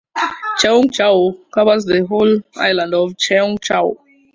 Cheung 0.57 0.89
Chau 0.91 1.37
covers 1.53 1.85
the 1.85 2.03
whole 2.07 2.39
island 2.55 2.95
of 2.95 3.15
Cheung 3.17 3.61
Chau. 3.61 3.97